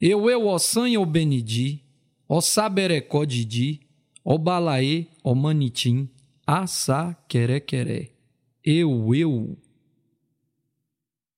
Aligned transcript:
Eu, 0.00 0.30
eu, 0.30 0.46
ossanha, 0.46 1.00
o 1.00 1.06
benidi, 1.06 1.82
o 2.28 2.40
saberecó 2.40 3.24
didi, 3.24 3.80
o 4.24 4.38
balaê, 4.38 5.06
o 5.24 5.34
manitim, 5.34 6.08
a 6.46 6.66
sa 6.66 7.16
queré, 7.26 7.58
queré. 7.58 8.10
Eu, 8.64 9.14
eu. 9.14 9.56